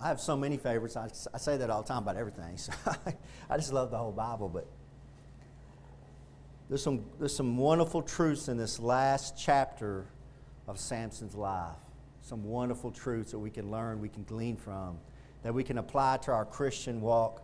[0.00, 0.96] I have so many favorites.
[0.96, 2.56] I, I say that all the time about everything.
[2.58, 2.72] So
[3.48, 4.48] I just love the whole Bible.
[4.48, 4.66] But
[6.68, 10.06] there's some, there's some wonderful truths in this last chapter
[10.66, 11.76] of Samson's life.
[12.20, 14.98] Some wonderful truths that we can learn, we can glean from,
[15.42, 17.42] that we can apply to our Christian walk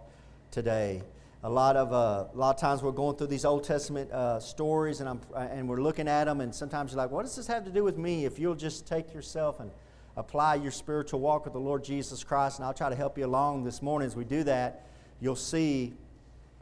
[0.51, 1.03] today.
[1.45, 4.41] A lot of, uh, a lot of times we're going through these Old Testament uh,
[4.41, 7.47] stories and, I'm, and we're looking at them, and sometimes you're like, what does this
[7.47, 8.25] have to do with me?
[8.25, 9.71] If you'll just take yourself and
[10.17, 13.27] apply your spiritual walk with the Lord Jesus Christ, and I'll try to help you
[13.27, 14.87] along this morning as we do that,
[15.21, 15.95] you'll see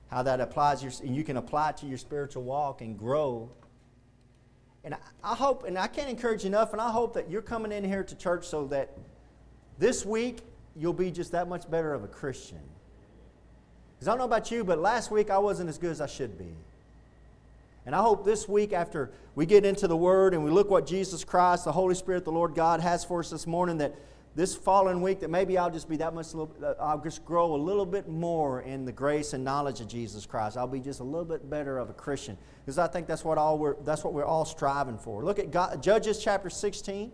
[0.08, 3.48] how that applies, your, and you can apply it to your spiritual walk and grow.
[4.84, 7.72] And I, I hope, and I can't encourage enough, and I hope that you're coming
[7.72, 8.96] in here to church so that
[9.78, 10.40] this week
[10.76, 12.60] you'll be just that much better of a Christian.
[13.94, 16.06] Because I don't know about you, but last week I wasn't as good as I
[16.06, 16.54] should be.
[17.86, 20.86] And I hope this week, after we get into the Word and we look what
[20.86, 23.94] Jesus Christ, the Holy Spirit, the Lord God has for us this morning, that
[24.36, 27.56] this following week, that maybe I'll just be that much, uh, I'll just grow a
[27.56, 30.56] little bit more in the grace and knowledge of Jesus Christ.
[30.56, 32.38] I'll be just a little bit better of a Christian.
[32.64, 35.24] Because I think that's what, all we're, that's what we're all striving for.
[35.24, 37.10] Look at God, Judges chapter 16,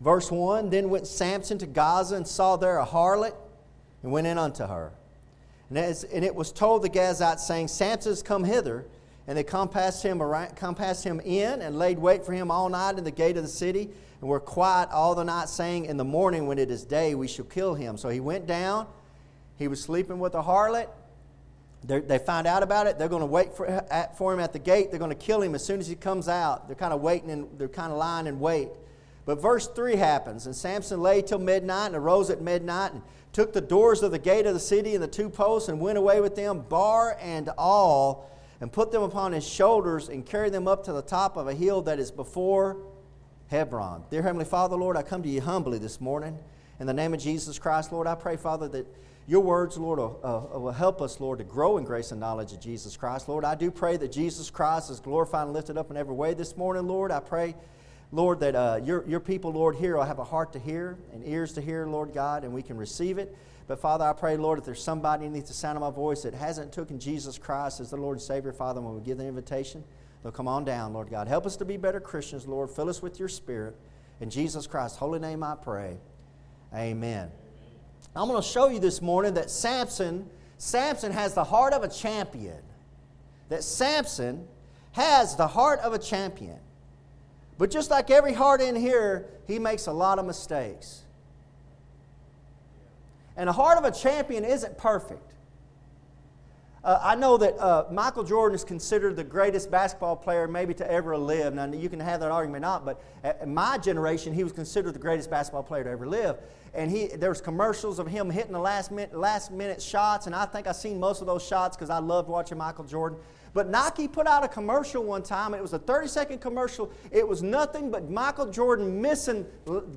[0.00, 0.68] verse 1.
[0.68, 3.34] Then went Samson to Gaza and saw there a harlot
[4.02, 4.92] and went in unto her.
[5.70, 8.84] And, as, and it was told the Gazites, saying, Samson has come hither.
[9.28, 12.98] And they compassed him, around, compassed him in and laid wait for him all night
[12.98, 16.04] in the gate of the city and were quiet all the night, saying, In the
[16.04, 17.98] morning when it is day, we shall kill him.
[17.98, 18.86] So he went down.
[19.58, 20.88] He was sleeping with a harlot.
[21.84, 22.98] They're, they found out about it.
[22.98, 24.90] They're going to wait for, at, for him at the gate.
[24.90, 26.68] They're going to kill him as soon as he comes out.
[26.68, 28.68] They're kind of waiting and they're kind of lying in wait.
[29.24, 33.52] But verse 3 happens, and Samson lay till midnight and arose at midnight and took
[33.52, 36.20] the doors of the gate of the city and the two posts and went away
[36.20, 40.84] with them, bar and all and put them upon his shoulders and carry them up
[40.84, 42.78] to the top of a hill that is before
[43.48, 44.04] Hebron.
[44.10, 46.38] Dear Heavenly Father, Lord, I come to you humbly this morning.
[46.80, 48.86] In the name of Jesus Christ, Lord, I pray, Father, that
[49.28, 50.20] your words, Lord, will,
[50.54, 53.28] uh, will help us, Lord, to grow in grace and knowledge of Jesus Christ.
[53.28, 56.34] Lord, I do pray that Jesus Christ is glorified and lifted up in every way
[56.34, 57.10] this morning, Lord.
[57.10, 57.56] I pray,
[58.12, 61.26] Lord, that uh, your, your people, Lord, here will have a heart to hear and
[61.26, 63.36] ears to hear, Lord God, and we can receive it.
[63.66, 66.34] But Father, I pray, Lord, if there's somebody beneath the sound of my voice that
[66.34, 69.82] hasn't taken Jesus Christ as the Lord and Savior, Father, when we give the invitation,
[70.22, 71.26] they'll come on down, Lord God.
[71.26, 72.70] Help us to be better Christians, Lord.
[72.70, 73.76] Fill us with your Spirit.
[74.20, 75.98] In Jesus Christ's holy name I pray.
[76.74, 77.30] Amen.
[78.14, 81.88] I'm going to show you this morning that Samson, Samson has the heart of a
[81.88, 82.62] champion.
[83.48, 84.46] That Samson
[84.92, 86.58] has the heart of a champion.
[87.58, 91.02] But just like every heart in here, he makes a lot of mistakes.
[93.36, 95.34] And the heart of a champion isn't perfect.
[96.86, 100.88] Uh, I know that uh, Michael Jordan is considered the greatest basketball player maybe to
[100.88, 101.52] ever live.
[101.52, 103.02] Now, you can have that argument or not, but
[103.42, 106.36] in my generation, he was considered the greatest basketball player to ever live.
[106.74, 110.34] And he, there was commercials of him hitting the last minute, last minute shots, and
[110.34, 113.18] I think I've seen most of those shots because I loved watching Michael Jordan.
[113.52, 115.54] But Nike put out a commercial one time.
[115.54, 116.92] It was a 30 second commercial.
[117.10, 119.44] It was nothing but Michael Jordan missing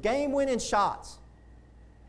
[0.01, 1.18] game winning shots.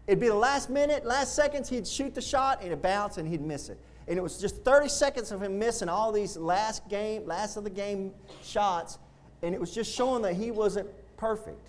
[0.06, 3.28] It'd be the last minute, last seconds, he'd shoot the shot, and it'd bounce, and
[3.28, 3.78] he'd miss it.
[4.08, 7.64] And it was just 30 seconds of him missing all these last game, last of
[7.64, 8.12] the game
[8.42, 8.98] shots,
[9.42, 11.68] and it was just showing that he wasn't perfect.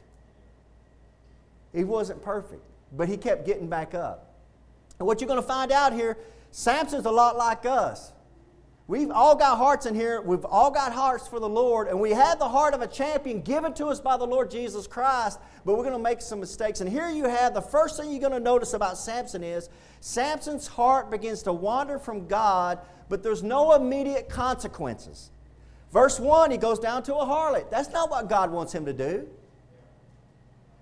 [1.74, 4.34] He wasn't perfect, but he kept getting back up.
[5.00, 6.18] And what you're going to find out here,
[6.52, 8.12] Samson's a lot like us.
[8.92, 10.20] We've all got hearts in here.
[10.20, 13.40] We've all got hearts for the Lord, and we have the heart of a champion
[13.40, 16.82] given to us by the Lord Jesus Christ, but we're going to make some mistakes.
[16.82, 19.70] And here you have the first thing you're going to notice about Samson is
[20.02, 25.32] Samson's heart begins to wander from God, but there's no immediate consequences.
[25.94, 27.70] Verse 1, he goes down to a harlot.
[27.70, 29.26] That's not what God wants him to do.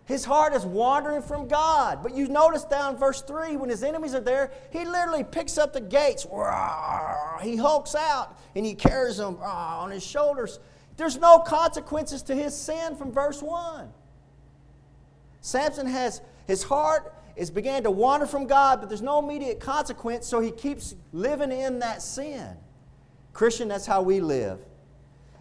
[0.09, 2.01] His heart is wandering from God.
[2.01, 5.71] But you notice down verse 3, when his enemies are there, he literally picks up
[5.71, 6.23] the gates.
[7.43, 10.59] He hulks out and he carries them on his shoulders.
[10.97, 13.87] There's no consequences to his sin from verse 1.
[15.41, 20.25] Samson has his heart is began to wander from God, but there's no immediate consequence,
[20.25, 22.57] so he keeps living in that sin.
[23.31, 24.57] Christian, that's how we live.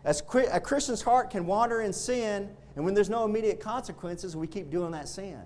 [0.04, 0.22] As
[0.52, 4.70] a Christian's heart can wander in sin, and when there's no immediate consequences, we keep
[4.70, 5.42] doing that sin.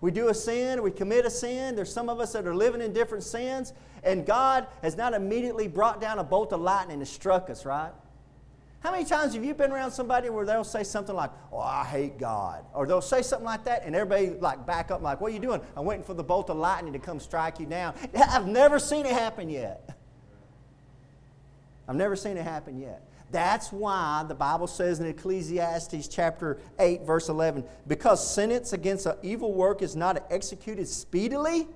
[0.00, 1.76] We do a sin, we commit a sin.
[1.76, 5.68] There's some of us that are living in different sins, and God has not immediately
[5.68, 7.92] brought down a bolt of lightning and struck us, right?
[8.80, 11.84] How many times have you been around somebody where they'll say something like, Oh, I
[11.84, 12.64] hate God?
[12.72, 15.40] Or they'll say something like that, and everybody like back up, like, What are you
[15.40, 15.60] doing?
[15.76, 17.94] I'm waiting for the bolt of lightning to come strike you down.
[18.14, 19.96] I've never seen it happen yet.
[21.90, 23.02] I've never seen it happen yet.
[23.32, 29.16] That's why the Bible says in Ecclesiastes chapter 8, verse 11, because sentence against an
[29.24, 31.66] evil work is not executed speedily,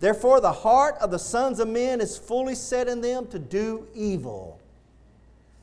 [0.00, 3.86] therefore the heart of the sons of men is fully set in them to do
[3.94, 4.60] evil.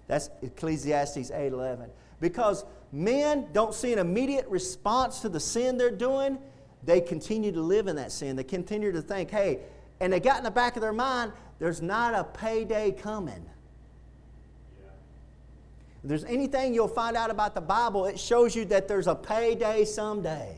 [0.07, 1.88] That's Ecclesiastes 8, 11.
[2.19, 6.39] Because men don't see an immediate response to the sin they're doing,
[6.83, 8.36] they continue to live in that sin.
[8.36, 9.59] They continue to think, hey,
[10.00, 13.45] and they got in the back of their mind, there's not a payday coming.
[16.03, 19.15] If there's anything you'll find out about the Bible, it shows you that there's a
[19.15, 20.57] payday someday.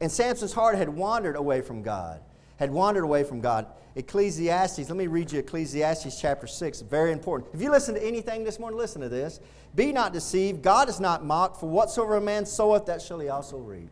[0.00, 2.20] And Samson's heart had wandered away from God,
[2.58, 3.66] had wandered away from God.
[3.96, 7.50] Ecclesiastes, let me read you Ecclesiastes chapter 6, very important.
[7.54, 9.40] If you listen to anything this morning, listen to this.
[9.74, 13.28] Be not deceived, God is not mocked, for whatsoever a man soweth, that shall he
[13.28, 13.88] also reap.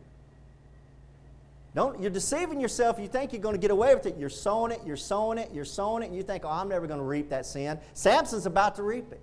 [1.75, 2.99] Don't, you're deceiving yourself.
[2.99, 4.17] You think you're going to get away with it.
[4.17, 6.87] You're sowing it, you're sowing it, you're sowing it, and you think, oh, I'm never
[6.87, 7.79] going to reap that sin.
[7.93, 9.21] Samson's about to reap it.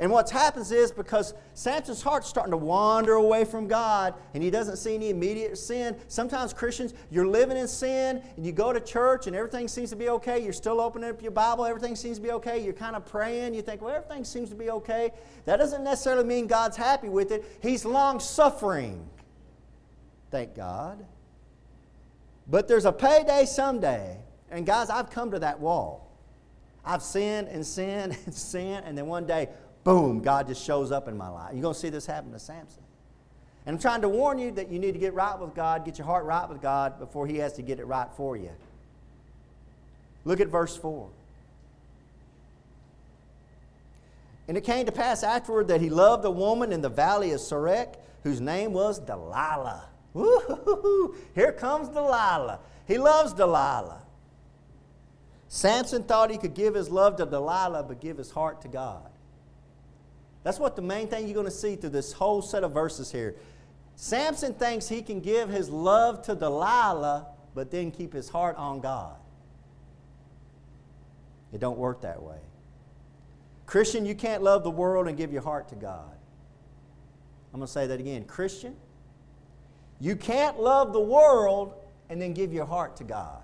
[0.00, 4.50] And what happens is because Samson's heart's starting to wander away from God and he
[4.50, 5.96] doesn't see any immediate sin.
[6.06, 9.96] Sometimes Christians, you're living in sin and you go to church and everything seems to
[9.96, 10.38] be okay.
[10.38, 12.62] You're still opening up your Bible, everything seems to be okay.
[12.62, 15.10] You're kind of praying, you think, well, everything seems to be okay.
[15.46, 17.44] That doesn't necessarily mean God's happy with it.
[17.60, 19.08] He's long suffering.
[20.30, 21.04] Thank God.
[22.46, 24.18] But there's a payday someday.
[24.50, 26.08] And guys, I've come to that wall.
[26.84, 29.48] I've sinned and sinned and sinned, and then one day,
[29.84, 31.52] boom, God just shows up in my life.
[31.52, 32.82] You're going to see this happen to Samson.
[33.66, 35.98] And I'm trying to warn you that you need to get right with God, get
[35.98, 38.50] your heart right with God before He has to get it right for you.
[40.24, 41.08] Look at verse 4.
[44.48, 47.40] And it came to pass afterward that he loved a woman in the valley of
[47.40, 49.84] Sorek, whose name was Delilah.
[50.14, 51.14] Woo-hoo-hoo.
[51.34, 52.58] Here comes Delilah.
[52.86, 54.00] He loves Delilah.
[55.48, 59.10] Samson thought he could give his love to Delilah, but give his heart to God.
[60.42, 63.10] That's what the main thing you're going to see through this whole set of verses
[63.10, 63.34] here.
[63.96, 68.80] Samson thinks he can give his love to Delilah, but then keep his heart on
[68.80, 69.16] God.
[71.52, 72.38] It don't work that way.
[73.66, 76.14] Christian, you can't love the world and give your heart to God.
[77.52, 78.24] I'm going to say that again.
[78.24, 78.76] Christian,
[80.00, 81.74] you can't love the world
[82.08, 83.42] and then give your heart to God.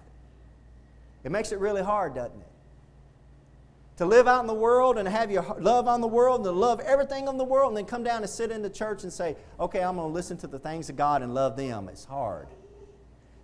[1.25, 2.47] It makes it really hard, doesn't it?
[3.99, 6.51] To live out in the world and have your love on the world and to
[6.51, 9.13] love everything on the world and then come down and sit in the church and
[9.13, 11.89] say, okay, I'm going to listen to the things of God and love them.
[11.89, 12.49] It's hard.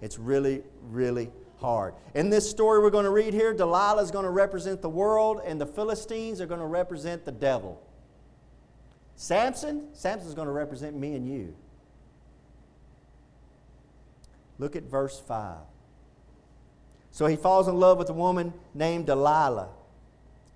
[0.00, 1.30] It's really, really
[1.60, 1.94] hard.
[2.14, 5.40] In this story we're going to read here, Delilah is going to represent the world
[5.44, 7.80] and the Philistines are going to represent the devil.
[9.14, 11.54] Samson, Samson's going to represent me and you.
[14.58, 15.58] Look at verse 5.
[17.12, 19.68] So he falls in love with a woman named Delilah.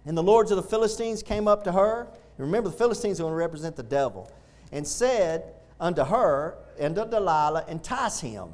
[0.06, 2.09] And the lords of the Philistines came up to her.
[2.39, 4.31] Remember, the Philistines are going to represent the devil.
[4.73, 8.49] And said unto her and to Delilah, Entice him,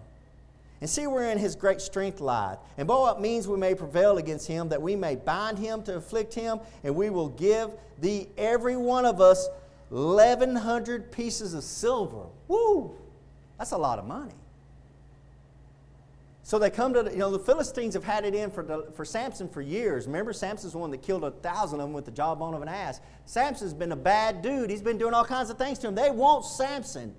[0.81, 4.47] and see wherein his great strength lieth, and by what means we may prevail against
[4.47, 8.77] him, that we may bind him to afflict him, and we will give thee every
[8.77, 9.49] one of us
[9.91, 12.27] 1,100 pieces of silver.
[12.49, 12.97] Woo!
[13.59, 14.33] That's a lot of money.
[16.51, 19.49] So they come to, you know, the Philistines have had it in for, for Samson
[19.49, 20.09] for years.
[20.09, 23.01] Remember, Samson's one that killed a thousand of them with the jawbone of an ass.
[23.25, 24.69] Samson's been a bad dude.
[24.69, 25.95] He's been doing all kinds of things to him.
[25.95, 27.15] They want Samson,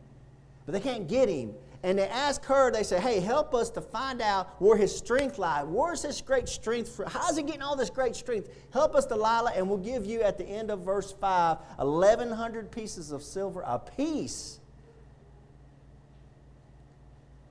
[0.66, 1.54] but they can't get him.
[1.81, 5.40] And they ask her, they say, hey, help us to find out where his strength
[5.40, 5.64] lies.
[5.66, 6.94] Where's his great strength?
[6.94, 8.50] For, how's he getting all this great strength?
[8.73, 13.14] Help us, Delilah, and we'll give you at the end of verse 5 1,100 pieces
[13.14, 14.59] of silver apiece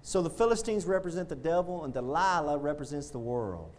[0.02, 3.76] so the Philistines represent the devil, and Delilah represents the world.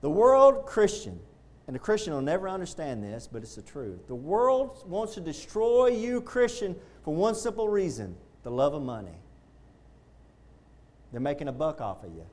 [0.00, 1.18] The world Christian,
[1.66, 4.06] and the Christian will never understand this, but it's the truth.
[4.06, 9.18] The world wants to destroy you, Christian, for one simple reason the love of money.
[11.10, 12.26] They're making a buck off of you,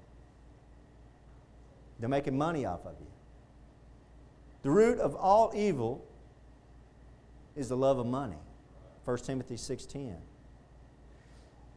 [1.99, 3.07] they're making money off of you.
[4.63, 6.05] The root of all evil
[7.55, 8.37] is the love of money.
[9.05, 10.17] 1 Timothy 6:10.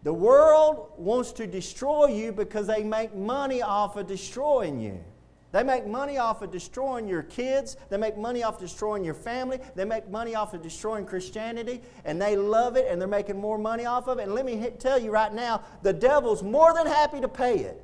[0.05, 5.03] The world wants to destroy you because they make money off of destroying you.
[5.51, 7.77] They make money off of destroying your kids.
[7.89, 9.61] They make money off of destroying your family.
[9.75, 11.81] They make money off of destroying Christianity.
[12.05, 14.25] And they love it and they're making more money off of it.
[14.25, 17.83] And let me tell you right now the devil's more than happy to pay it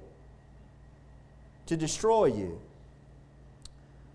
[1.66, 2.60] to destroy you.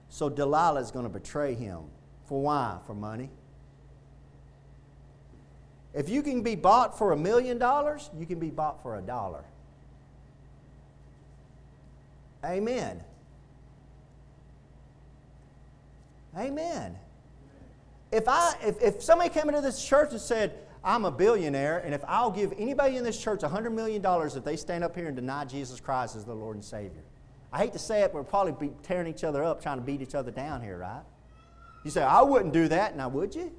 [0.09, 1.79] So Delilah is going to betray him.
[2.25, 2.77] For why?
[2.85, 3.29] For money.
[5.95, 9.01] If you can be bought for a million dollars, you can be bought for a
[9.01, 9.45] dollar.
[12.43, 13.01] Amen.
[16.37, 16.97] Amen.
[18.11, 21.95] If, I, if, if somebody came into this church and said, I'm a billionaire, and
[21.95, 25.15] if I'll give anybody in this church $100 million if they stand up here and
[25.15, 27.03] deny Jesus Christ as the Lord and Savior.
[27.51, 29.83] I hate to say it, but we'll probably be tearing each other up, trying to
[29.83, 31.03] beat each other down here, right?
[31.85, 32.97] You say, I wouldn't do that.
[32.97, 33.51] Now, would you?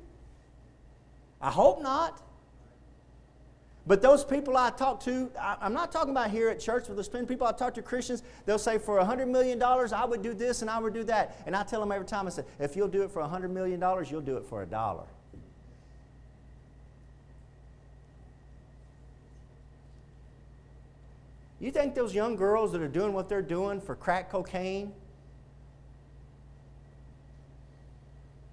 [1.40, 2.22] I hope not.
[3.86, 7.12] But those people I talk to, I, am not talking about here at church, but
[7.12, 10.62] been people I talk to, Christians, they'll say, for $100 million, I would do this
[10.62, 11.40] and I would do that.
[11.46, 13.80] And I tell them every time, I say, if you'll do it for $100 million,
[14.10, 15.04] you'll do it for a dollar.
[21.60, 24.92] You think those young girls that are doing what they're doing for crack cocaine?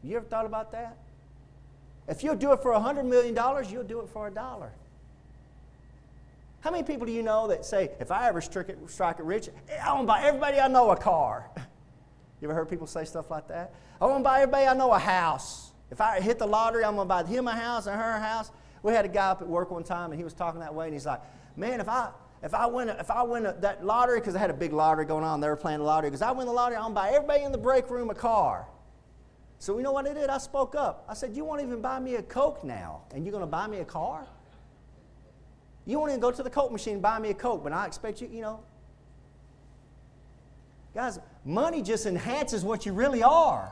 [0.04, 0.98] You ever thought about that?
[2.08, 3.36] If you'll do it for $100 million,
[3.72, 4.72] you'll do it for a dollar.
[6.64, 9.26] How many people do you know that say, if I ever strike it, strike it
[9.26, 9.50] rich,
[9.84, 11.50] I want to buy everybody I know a car?
[12.42, 13.74] You ever heard people say stuff like that?
[14.02, 15.72] I want to buy everybody I know a house.
[15.90, 18.20] If I hit the lottery, I'm going to buy him a house and her a
[18.20, 18.52] house.
[18.82, 20.88] We had a guy up at work one time, and he was talking that way,
[20.88, 21.22] and he's like,
[21.56, 22.10] man, if I,
[22.44, 25.24] if I win, if I win that lottery, because I had a big lottery going
[25.24, 27.44] on, they were playing the lottery, because I win the lottery, I'm to buy everybody
[27.44, 28.68] in the break room a car.
[29.58, 30.30] So you know what I did?
[30.30, 31.06] I spoke up.
[31.08, 33.78] I said, you won't even buy me a Coke now, and you're to buy me
[33.78, 34.28] a car?
[35.86, 37.86] You won't even go to the Coke machine and buy me a Coke, but I
[37.86, 38.62] expect you, you know.
[40.94, 43.72] Guys, money just enhances what you really are.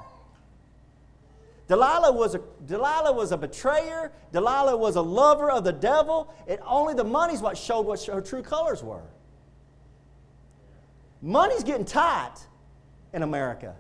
[1.68, 4.12] Delilah was, a, Delilah was a betrayer.
[4.34, 6.34] Delilah was a lover of the devil.
[6.48, 9.04] It, only the money's what showed what her true colors were.
[11.22, 12.36] Money's getting tight
[13.14, 13.76] in America.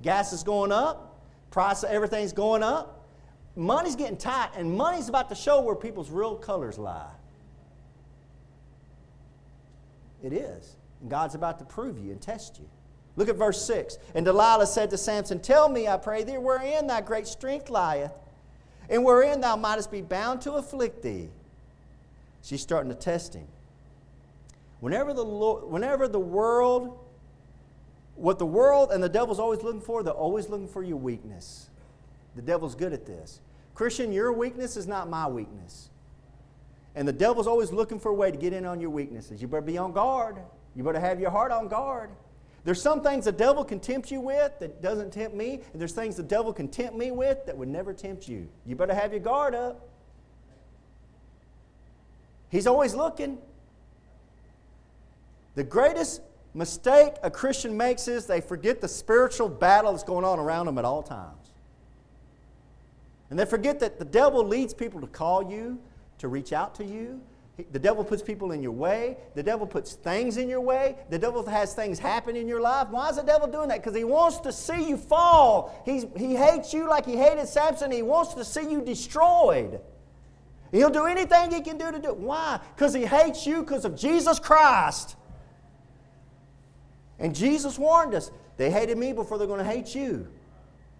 [0.00, 1.20] Gas is going up.
[1.50, 3.06] Price of everything's going up.
[3.56, 7.10] Money's getting tight, and money's about to show where people's real colors lie.
[10.22, 10.76] It is.
[11.00, 12.68] And God's about to prove you and test you.
[13.16, 13.98] Look at verse 6.
[14.14, 18.12] And Delilah said to Samson, Tell me, I pray thee, wherein thy great strength lieth,
[18.88, 21.28] and wherein thou mightest be bound to afflict thee.
[22.42, 23.46] She's starting to test him.
[24.80, 26.98] Whenever the, Lord, whenever the world,
[28.16, 31.68] what the world and the devil's always looking for, they're always looking for your weakness.
[32.34, 33.40] The devil's good at this.
[33.74, 35.90] Christian, your weakness is not my weakness.
[36.94, 39.40] And the devil's always looking for a way to get in on your weaknesses.
[39.40, 40.36] You better be on guard.
[40.74, 42.10] You better have your heart on guard.
[42.64, 45.92] There's some things the devil can tempt you with that doesn't tempt me, and there's
[45.92, 48.48] things the devil can tempt me with that would never tempt you.
[48.66, 49.88] You better have your guard up.
[52.50, 53.38] He's always looking.
[55.54, 56.20] The greatest
[56.54, 60.78] mistake a Christian makes is they forget the spiritual battle that's going on around them
[60.78, 61.52] at all times.
[63.30, 65.80] And they forget that the devil leads people to call you,
[66.22, 67.20] to reach out to you.
[67.72, 69.16] The devil puts people in your way.
[69.34, 70.96] The devil puts things in your way.
[71.10, 72.88] The devil has things happen in your life.
[72.90, 73.82] Why is the devil doing that?
[73.82, 75.82] Because he wants to see you fall.
[75.84, 77.90] He's, he hates you like he hated Samson.
[77.90, 79.80] He wants to see you destroyed.
[80.70, 82.16] He'll do anything he can do to do it.
[82.16, 82.60] Why?
[82.74, 85.16] Because he hates you because of Jesus Christ.
[87.18, 90.28] And Jesus warned us they hated me before they're going to hate you.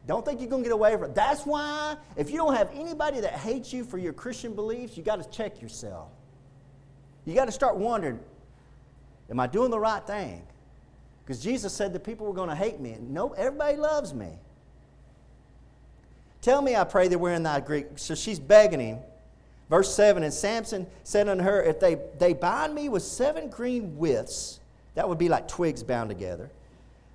[0.07, 1.15] Don't think you're going to get away from it.
[1.15, 5.03] That's why, if you don't have anybody that hates you for your Christian beliefs, you
[5.03, 6.09] got to check yourself.
[7.25, 8.19] You got to start wondering,
[9.31, 10.43] am I doing the right thing?
[11.25, 12.97] Because Jesus said that people were going to hate me.
[13.01, 14.31] No, everybody loves me.
[16.41, 17.87] Tell me, I pray, that we're in thy Greek.
[17.95, 18.99] So she's begging him.
[19.71, 23.97] Verse 7 And Samson said unto her, If they, they bind me with seven green
[23.97, 24.59] withs,
[24.97, 26.51] that would be like twigs bound together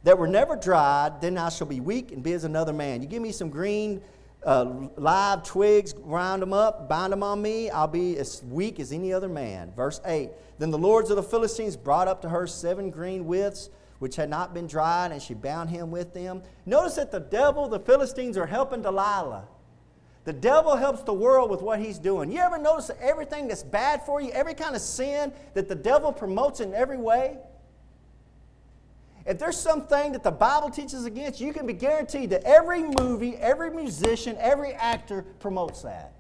[0.08, 3.02] that were never dried, then I shall be weak and be as another man.
[3.02, 4.02] You give me some green
[4.46, 8.94] uh, live twigs, round them up, bind them on me, I'll be as weak as
[8.94, 9.74] any other man.
[9.76, 13.70] Verse 8 Then the lords of the Philistines brought up to her seven green withs,
[14.00, 16.42] which had not been dried, and she bound him with them.
[16.66, 19.46] Notice that the devil, the Philistines, are helping Delilah.
[20.24, 22.32] The devil helps the world with what he's doing.
[22.32, 25.76] You ever notice that everything that's bad for you, every kind of sin that the
[25.76, 27.40] devil promotes in every way,
[29.28, 33.36] if there's something that the Bible teaches against, you can be guaranteed that every movie,
[33.36, 36.14] every musician, every actor promotes that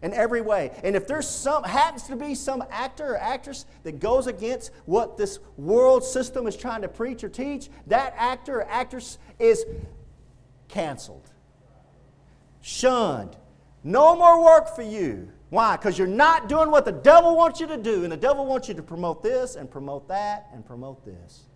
[0.00, 0.70] in every way.
[0.84, 5.16] And if there's some happens to be some actor or actress that goes against what
[5.16, 9.64] this world system is trying to preach or teach, that actor or actress is
[10.68, 11.30] canceled,
[12.60, 13.36] shunned.
[13.82, 15.28] No more work for you.
[15.50, 15.76] Why?
[15.76, 18.04] Because you're not doing what the devil wants you to do.
[18.04, 21.46] And the devil wants you to promote this and promote that and promote this.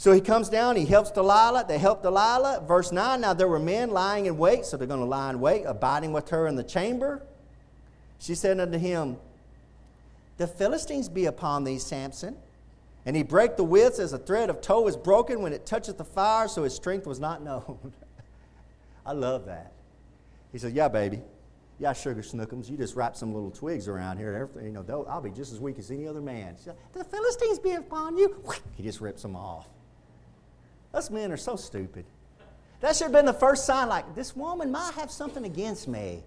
[0.00, 1.66] So he comes down, he helps Delilah.
[1.68, 2.64] They help Delilah.
[2.66, 5.40] Verse 9 Now there were men lying in wait, so they're going to lie in
[5.40, 7.20] wait, abiding with her in the chamber.
[8.18, 9.18] She said unto him,
[10.38, 12.38] The Philistines be upon thee, Samson.
[13.04, 15.98] And he brake the withs as a thread of tow is broken when it toucheth
[15.98, 17.92] the fire, so his strength was not known.
[19.04, 19.74] I love that.
[20.50, 21.20] He said, Yeah, baby.
[21.78, 22.70] Yeah, sugar snookums.
[22.70, 24.32] You just wrap some little twigs around here.
[24.32, 26.56] Everything, you know, I'll be just as weak as any other man.
[26.56, 28.42] Said, the Philistines be upon you.
[28.78, 29.68] He just rips them off.
[30.92, 32.04] Us men are so stupid.
[32.80, 36.22] That should have been the first sign like, this woman might have something against me.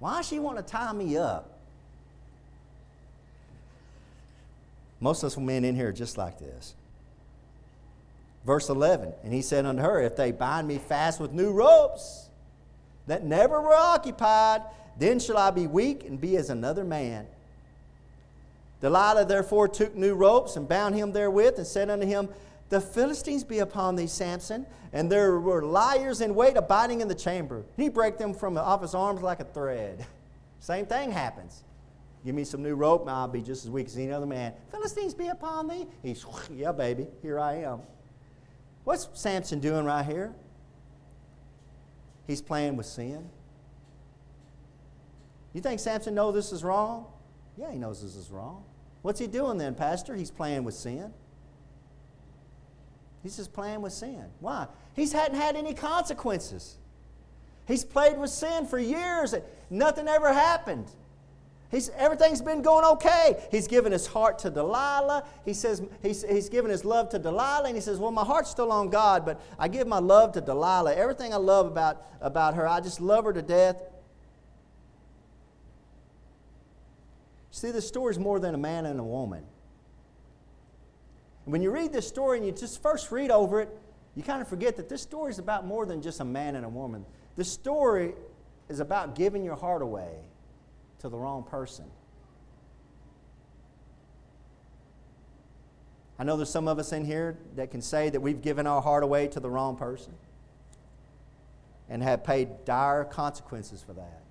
[0.00, 1.58] Why she want to tie me up?
[5.00, 6.74] Most of us men in here are just like this.
[8.44, 12.28] Verse 11, and he said unto her, If they bind me fast with new ropes
[13.06, 14.62] that never were occupied,
[14.98, 17.26] then shall I be weak and be as another man.
[18.80, 22.28] Delilah therefore took new ropes and bound him therewith and said unto him,
[22.68, 27.14] The Philistines be upon thee, Samson, and there were liars in wait abiding in the
[27.14, 27.64] chamber.
[27.76, 30.06] He brake them from off his arms like a thread.
[30.60, 31.64] Same thing happens.
[32.24, 34.52] Give me some new rope, and I'll be just as weak as any other man.
[34.70, 35.86] Philistines be upon thee.
[36.02, 37.80] He's, yeah, baby, here I am.
[38.84, 40.34] What's Samson doing right here?
[42.26, 43.28] He's playing with sin.
[45.54, 47.06] You think Samson knows this is wrong?
[47.56, 48.64] Yeah, he knows this is wrong.
[49.02, 50.14] What's he doing then, Pastor?
[50.14, 51.12] He's playing with sin.
[53.22, 54.24] He's just playing with sin.
[54.40, 54.66] Why?
[54.94, 56.76] He hadn't had any consequences.
[57.66, 59.32] He's played with sin for years.
[59.32, 60.90] And nothing ever happened.
[61.70, 63.46] He's, everything's been going okay.
[63.50, 65.24] He's given his heart to Delilah.
[65.44, 68.50] He says he's, he's given his love to Delilah, and he says, Well, my heart's
[68.50, 70.94] still on God, but I give my love to Delilah.
[70.94, 73.82] Everything I love about, about her, I just love her to death.
[77.50, 79.44] See, this story is more than a man and a woman.
[81.48, 83.70] When you read this story and you just first read over it,
[84.14, 86.66] you kind of forget that this story is about more than just a man and
[86.66, 87.06] a woman.
[87.36, 88.12] This story
[88.68, 90.10] is about giving your heart away
[90.98, 91.86] to the wrong person.
[96.18, 98.82] I know there's some of us in here that can say that we've given our
[98.82, 100.12] heart away to the wrong person
[101.88, 104.22] and have paid dire consequences for that.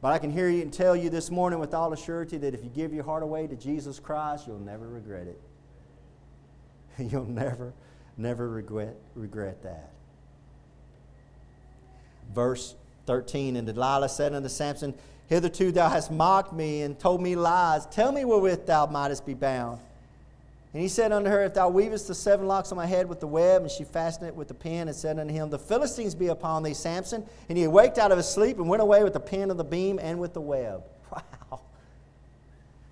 [0.00, 2.64] But I can hear you and tell you this morning with all assurity that if
[2.64, 5.40] you give your heart away to Jesus Christ, you'll never regret it.
[7.10, 7.74] you'll never,
[8.16, 9.90] never regret, regret that.
[12.34, 14.94] Verse 13 And Delilah said unto Samson,
[15.26, 17.86] Hitherto thou hast mocked me and told me lies.
[17.86, 19.80] Tell me wherewith thou mightest be bound.
[20.72, 23.18] And he said unto her, If thou weavest the seven locks on my head with
[23.18, 26.14] the web, and she fastened it with the pin, and said unto him, The Philistines
[26.14, 27.26] be upon thee, Samson.
[27.48, 29.64] And he awaked out of his sleep and went away with the pin of the
[29.64, 30.84] beam and with the web.
[31.50, 31.62] Wow.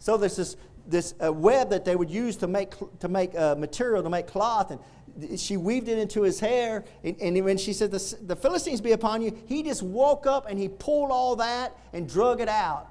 [0.01, 0.57] So there's this,
[0.89, 4.27] this uh, web that they would use to make, to make uh, material, to make
[4.27, 4.73] cloth.
[4.73, 6.85] And she weaved it into his hair.
[7.05, 10.47] And, and when she said, the, the Philistines be upon you, he just woke up
[10.49, 12.91] and he pulled all that and drug it out.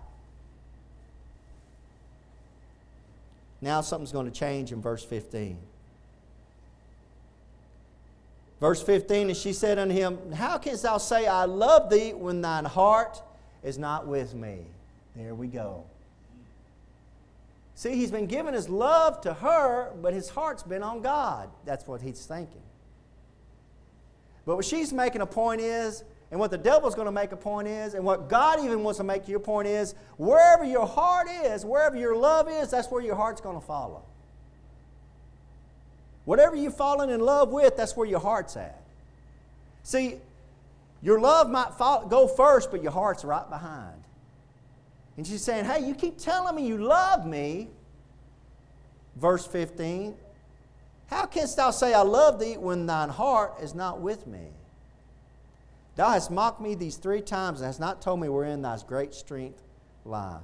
[3.61, 5.57] Now something's going to change in verse 15.
[8.59, 12.41] Verse 15, and she said unto him, How canst thou say, I love thee, when
[12.41, 13.21] thine heart
[13.63, 14.59] is not with me?
[15.15, 15.83] There we go.
[17.75, 21.49] See, he's been giving his love to her, but his heart's been on God.
[21.65, 22.61] That's what he's thinking.
[24.47, 27.37] But what she's making a point is, and what the devil's going to make a
[27.37, 31.27] point is, and what God even wants to make your point is, wherever your heart
[31.29, 34.03] is, wherever your love is, that's where your heart's going to follow.
[36.25, 38.81] Whatever you've fallen in love with, that's where your heart's at.
[39.83, 40.15] See,
[41.01, 41.77] your love might
[42.09, 44.03] go first, but your heart's right behind.
[45.15, 47.69] And she's saying, Hey, you keep telling me you love me.
[49.15, 50.15] Verse 15
[51.07, 54.47] How canst thou say, I love thee, when thine heart is not with me?
[55.97, 59.15] Thou hast mocked me these three times and hast not told me wherein thy great
[59.15, 59.63] strength
[60.05, 60.43] lieth.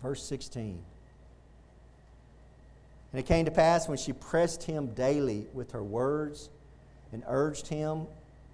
[0.00, 0.78] Verse 16.
[3.12, 6.48] And it came to pass when she pressed him daily with her words
[7.12, 8.06] and urged him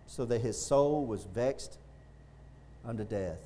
[0.06, 1.76] so that his soul was vexed
[2.86, 3.40] unto death.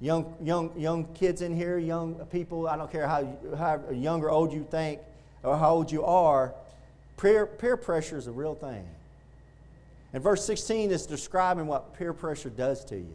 [0.00, 4.30] Young, young, young kids in here, young people, I don't care how, how young or
[4.30, 5.00] old you think
[5.46, 6.54] or how old you are,
[7.16, 8.86] peer, peer pressure is a real thing.
[10.12, 13.14] And verse 16 is describing what peer pressure does to you.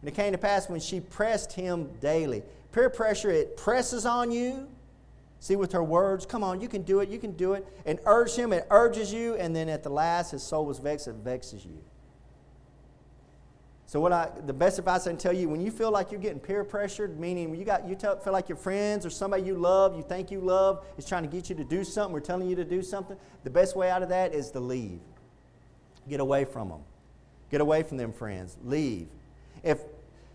[0.00, 2.42] And it came to pass when she pressed him daily.
[2.72, 4.68] Peer pressure, it presses on you
[5.42, 7.98] See, with her words, come on, you can do it, you can do it, and
[8.04, 11.14] urge him, it urges you, and then at the last, his soul was vexed, it
[11.14, 11.78] vexes you.
[13.90, 16.20] So, what I, the best advice I can tell you, when you feel like you're
[16.20, 19.56] getting peer pressured, meaning you, got, you tell, feel like your friends or somebody you
[19.56, 22.48] love, you think you love, is trying to get you to do something or telling
[22.48, 25.00] you to do something, the best way out of that is to leave.
[26.08, 26.82] Get away from them.
[27.50, 28.56] Get away from them friends.
[28.62, 29.08] Leave.
[29.64, 29.80] If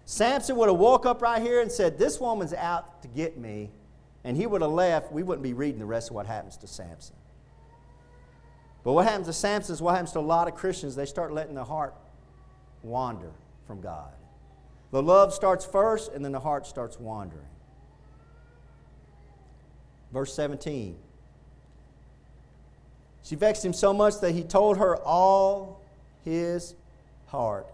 [0.04, 3.72] Samson would have woke up right here and said, This woman's out to get me,
[4.26, 6.68] and he would have left, we wouldn't be reading the rest of what happens to
[6.68, 7.16] Samson.
[8.84, 10.98] But what happens to Samson is what happens to a lot of Christians.
[10.98, 11.96] They start letting their heart
[12.84, 13.32] wander
[13.68, 14.12] from God.
[14.92, 17.44] The love starts first, and then the heart starts wandering.
[20.14, 20.96] Verse 17.
[23.24, 25.82] She vexed him so much that he told her all
[26.24, 26.76] his
[27.28, 27.68] heart.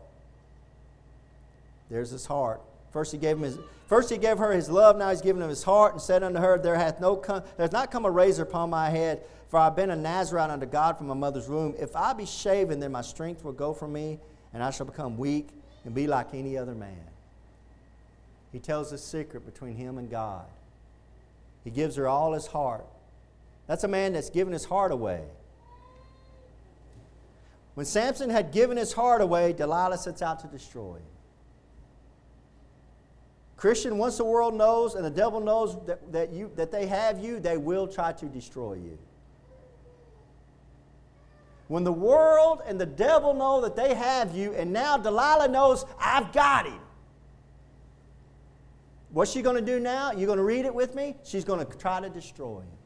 [1.89, 2.61] There's his heart.
[2.91, 5.49] First he gave him his first he gave her his love, now he's given him
[5.49, 8.43] his heart, and said unto her, There hath no come, there not come a razor
[8.43, 11.75] upon my head, for I've been a Nazarite unto God from my mother's womb.
[11.77, 14.19] If I be shaven, then my strength will go from me,
[14.53, 15.49] and I shall become weak
[15.85, 17.07] and be like any other man.
[18.51, 20.45] He tells the secret between him and God.
[21.63, 22.85] He gives her all his heart.
[23.67, 25.23] That's a man that's given his heart away.
[27.75, 31.03] When Samson had given his heart away, Delilah sets out to destroy him.
[33.55, 37.23] Christian, once the world knows and the devil knows that, that, you, that they have
[37.23, 38.97] you, they will try to destroy you.
[41.71, 45.85] When the world and the devil know that they have you, and now Delilah knows,
[45.97, 46.81] I've got him.
[49.11, 50.11] What's she going to do now?
[50.11, 51.15] You're going to read it with me?
[51.23, 52.80] She's going to try to destroy him.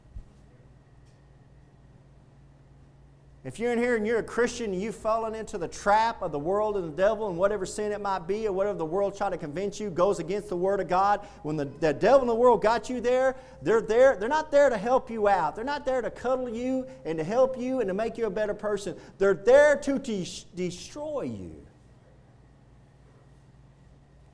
[3.46, 6.32] If you're in here and you're a Christian and you've fallen into the trap of
[6.32, 9.16] the world and the devil and whatever sin it might be or whatever the world
[9.16, 12.30] try to convince you goes against the Word of God, when the, the devil and
[12.30, 14.16] the world got you there, they're there.
[14.16, 15.56] They're not there to help you out.
[15.56, 18.32] They're not there to cuddle you and to help you and to make you a
[18.32, 18.96] better person.
[19.20, 21.56] They're there to de- destroy you.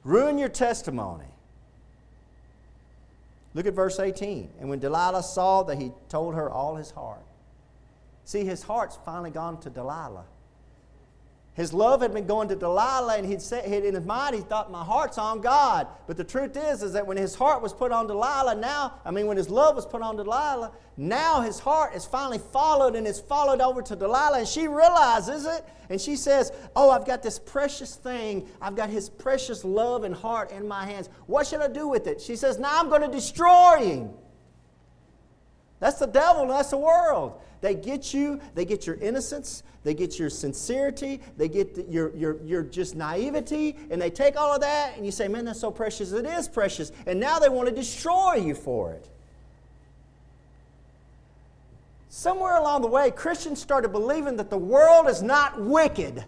[0.06, 1.26] Ruin your testimony.
[3.54, 4.52] Look at verse 18.
[4.62, 7.26] And when Delilah saw that he told her all his heart,
[8.32, 10.24] See, his heart's finally gone to Delilah.
[11.54, 14.72] His love had been going to Delilah, and he'd said, in his mind, he thought,
[14.72, 15.86] My heart's on God.
[16.08, 19.12] But the truth is, is that when his heart was put on Delilah, now, I
[19.12, 23.06] mean, when his love was put on Delilah, now his heart is finally followed and
[23.06, 27.22] is followed over to Delilah, and she realizes it, and she says, Oh, I've got
[27.22, 28.48] this precious thing.
[28.62, 31.10] I've got his precious love and heart in my hands.
[31.28, 32.22] What should I do with it?
[32.22, 34.12] She says, Now I'm going to destroy him.
[35.82, 37.42] That's the devil, that's the world.
[37.62, 42.16] They get you, they get your innocence, they get your sincerity, they get the, your,
[42.16, 45.60] your, your just naivety, and they take all of that, and you say, Man, that's
[45.60, 46.12] so precious.
[46.12, 46.92] It is precious.
[47.06, 49.08] And now they want to destroy you for it.
[52.10, 56.26] Somewhere along the way, Christians started believing that the world is not wicked.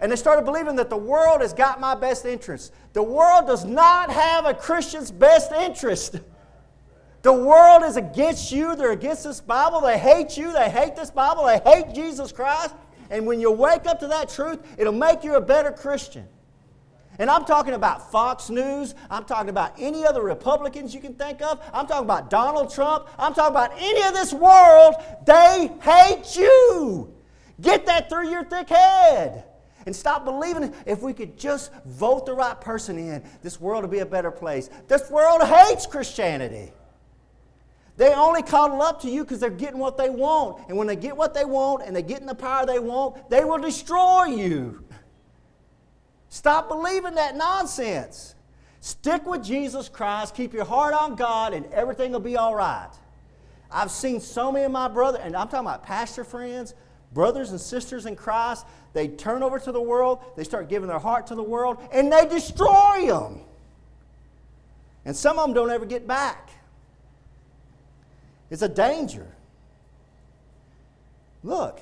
[0.00, 2.72] And they started believing that the world has got my best interest.
[2.92, 6.20] The world does not have a Christian's best interest.
[7.24, 8.76] The world is against you.
[8.76, 9.80] They're against this Bible.
[9.80, 10.52] They hate you.
[10.52, 11.46] They hate this Bible.
[11.46, 12.74] They hate Jesus Christ.
[13.08, 16.28] And when you wake up to that truth, it'll make you a better Christian.
[17.18, 18.94] And I'm talking about Fox News.
[19.08, 21.62] I'm talking about any other Republicans you can think of.
[21.72, 23.08] I'm talking about Donald Trump.
[23.18, 24.94] I'm talking about any of this world.
[25.24, 27.10] They hate you.
[27.58, 29.44] Get that through your thick head.
[29.86, 33.90] And stop believing if we could just vote the right person in, this world would
[33.90, 34.68] be a better place.
[34.88, 36.70] This world hates Christianity.
[37.96, 40.68] They only coddle up to you because they're getting what they want.
[40.68, 43.30] And when they get what they want and they get in the power they want,
[43.30, 44.84] they will destroy you.
[46.28, 48.34] Stop believing that nonsense.
[48.80, 52.90] Stick with Jesus Christ, keep your heart on God, and everything will be all right.
[53.70, 56.74] I've seen so many of my brothers, and I'm talking about pastor friends,
[57.12, 60.98] brothers and sisters in Christ, they turn over to the world, they start giving their
[60.98, 63.40] heart to the world, and they destroy them.
[65.04, 66.50] And some of them don't ever get back.
[68.50, 69.26] It's a danger.
[71.42, 71.80] Look.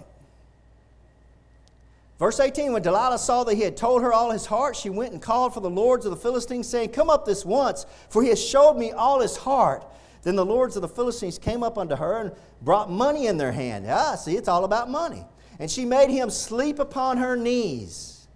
[2.18, 5.12] Verse 18 When Delilah saw that he had told her all his heart, she went
[5.12, 8.28] and called for the lords of the Philistines, saying, Come up this once, for he
[8.28, 9.84] has showed me all his heart.
[10.22, 13.50] Then the lords of the Philistines came up unto her and brought money in their
[13.50, 13.86] hand.
[13.88, 15.24] Ah, see, it's all about money.
[15.58, 18.28] And she made him sleep upon her knees.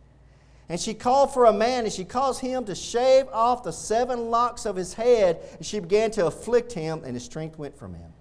[0.69, 4.31] And she called for a man, and she caused him to shave off the seven
[4.31, 5.39] locks of his head.
[5.59, 8.13] And she began to afflict him, and his strength went from him.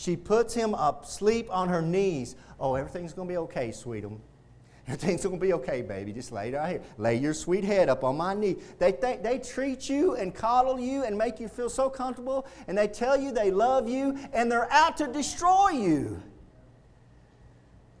[0.00, 2.34] She puts him up, sleep on her knees.
[2.58, 4.16] Oh, everything's going to be okay, sweetum.
[4.88, 6.14] Everything's going to be okay, baby.
[6.14, 6.82] Just lay right here.
[6.96, 8.56] Lay your sweet head up on my knee.
[8.78, 12.88] They, they treat you and coddle you and make you feel so comfortable, and they
[12.88, 16.22] tell you they love you, and they're out to destroy you.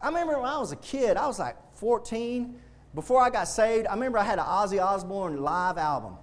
[0.00, 2.58] I remember when I was a kid, I was like 14.
[2.94, 6.16] Before I got saved, I remember I had an Ozzy Osbourne live album,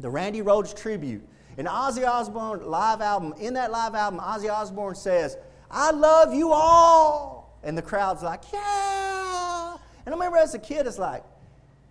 [0.00, 1.28] the Randy Rhoads Tribute.
[1.56, 5.36] In Ozzy Osbourne live album, in that live album, Ozzy Osbourne says,
[5.70, 7.58] I love you all.
[7.62, 9.76] And the crowd's like, yeah.
[10.04, 11.22] And I remember as a kid, it's like,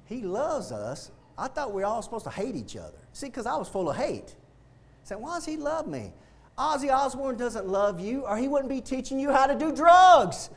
[0.06, 1.12] he loves us.
[1.38, 2.98] I thought we were all supposed to hate each other.
[3.14, 4.36] See, because I was full of hate.
[5.04, 6.14] Said, why does he love me?
[6.58, 10.50] Ozzy Osbourne doesn't love you, or he wouldn't be teaching you how to do drugs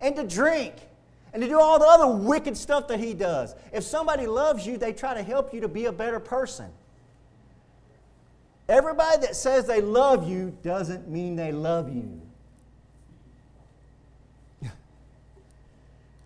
[0.00, 0.74] and to drink
[1.32, 3.54] and to do all the other wicked stuff that he does.
[3.72, 6.70] If somebody loves you, they try to help you to be a better person.
[8.72, 12.22] Everybody that says they love you doesn't mean they love you.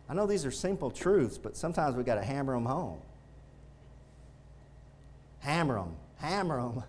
[0.09, 3.01] I know these are simple truths, but sometimes we got to hammer them home.
[5.41, 6.85] Hammer them, hammer them,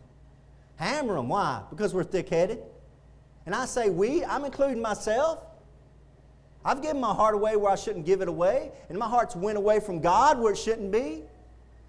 [0.76, 1.28] hammer them.
[1.28, 1.64] Why?
[1.72, 2.60] Because we're thick headed.
[3.48, 5.44] And I say we, I'm including myself.
[6.64, 9.58] I've given my heart away where I shouldn't give it away, and my heart's went
[9.58, 11.24] away from God where it shouldn't be.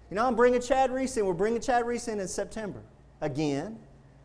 [0.09, 1.25] You know, I'm bringing Chad Reese in.
[1.27, 2.81] We're bringing Chad Reese in in September
[3.21, 3.77] again.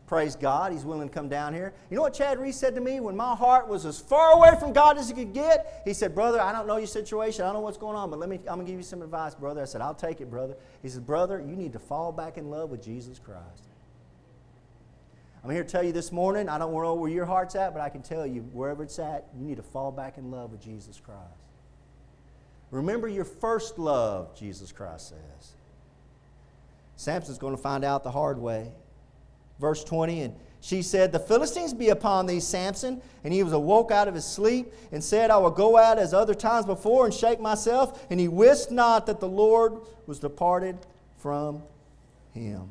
[0.07, 1.73] Praise God, he's willing to come down here.
[1.89, 4.51] You know what Chad Reese said to me when my heart was as far away
[4.59, 5.81] from God as it could get?
[5.83, 7.43] He said, Brother, I don't know your situation.
[7.43, 9.01] I don't know what's going on, but let me, I'm going to give you some
[9.01, 9.63] advice, brother.
[9.63, 10.55] I said, I'll take it, brother.
[10.83, 13.63] He said, Brother, you need to fall back in love with Jesus Christ.
[15.43, 17.81] I'm here to tell you this morning, I don't know where your heart's at, but
[17.81, 20.61] I can tell you, wherever it's at, you need to fall back in love with
[20.61, 21.19] Jesus Christ.
[22.69, 25.53] Remember your first love, Jesus Christ says.
[26.95, 28.71] Samson's going to find out the hard way.
[29.59, 32.99] Verse 20, and she said, The Philistines be upon thee, Samson.
[33.23, 36.11] And he was awoke out of his sleep and said, I will go out as
[36.11, 38.03] other times before and shake myself.
[38.09, 39.73] And he wist not that the Lord
[40.07, 40.77] was departed
[41.17, 41.61] from
[42.33, 42.67] him.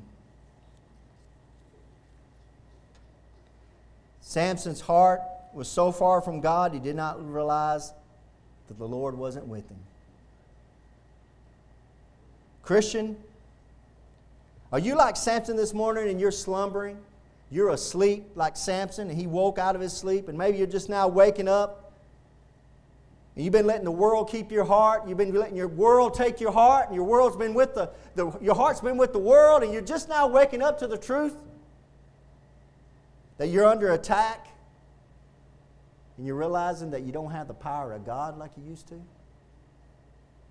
[4.20, 5.20] Samson's heart
[5.52, 7.92] was so far from God, he did not realize
[8.66, 9.78] that the Lord wasn't with him.
[12.64, 13.16] Christian,
[14.74, 16.98] are you like Samson this morning and you're slumbering?
[17.48, 20.88] You're asleep like Samson and he woke out of his sleep, and maybe you're just
[20.88, 21.92] now waking up.
[23.36, 25.06] And you've been letting the world keep your heart.
[25.06, 28.36] You've been letting your world take your heart, and your world's been with the, the
[28.40, 31.36] your heart's been with the world, and you're just now waking up to the truth
[33.38, 34.48] that you're under attack,
[36.16, 39.00] and you're realizing that you don't have the power of God like you used to.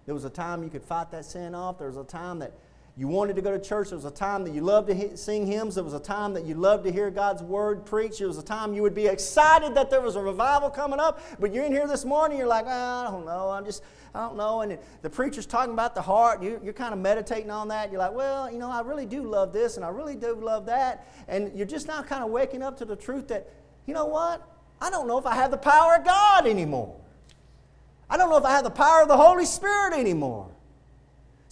[0.06, 1.78] There was a time you could fight that sin off.
[1.78, 2.54] There was a time that
[2.96, 3.90] you wanted to go to church.
[3.90, 5.74] There was a time that you loved to sing hymns.
[5.76, 8.20] There was a time that you loved to hear God's word preached.
[8.20, 11.20] There was a time you would be excited that there was a revival coming up.
[11.40, 13.50] But you're in here this morning, you're like, oh, I don't know.
[13.50, 13.82] I'm just,
[14.14, 14.62] I don't know.
[14.62, 16.44] And the preacher's talking about the heart.
[16.44, 17.92] You, you're kind of meditating on that.
[17.92, 20.68] You're like, well, you know, I really do love this and I really do love
[20.68, 21.08] that.
[21.28, 23.50] And you're just now kind of waking up to the truth that,
[23.88, 24.48] you know what?
[24.80, 26.96] I don't know if I have the power of God anymore.
[28.08, 30.53] I don't know if I have the power of the Holy Spirit anymore.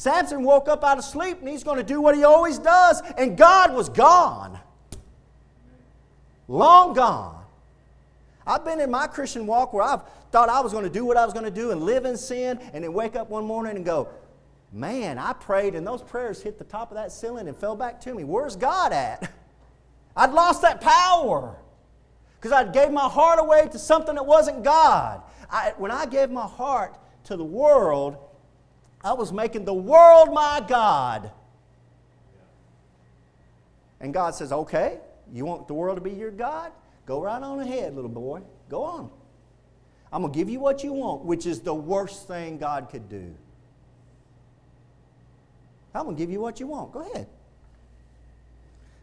[0.01, 3.03] Samson woke up out of sleep and he's going to do what he always does,
[3.19, 4.59] and God was gone.
[6.47, 7.43] Long gone.
[8.47, 11.17] I've been in my Christian walk where I've thought I was going to do what
[11.17, 13.75] I was going to do and live in sin, and then wake up one morning
[13.75, 14.09] and go,
[14.71, 18.01] Man, I prayed, and those prayers hit the top of that ceiling and fell back
[18.01, 18.23] to me.
[18.23, 19.31] Where's God at?
[20.15, 21.55] I'd lost that power
[22.39, 25.21] because I gave my heart away to something that wasn't God.
[25.47, 28.17] I, when I gave my heart to the world,
[29.03, 31.31] I was making the world my God.
[33.99, 34.99] And God says, Okay,
[35.31, 36.71] you want the world to be your God?
[37.05, 38.41] Go right on ahead, little boy.
[38.69, 39.09] Go on.
[40.13, 43.09] I'm going to give you what you want, which is the worst thing God could
[43.09, 43.33] do.
[45.93, 46.91] I'm going to give you what you want.
[46.91, 47.27] Go ahead.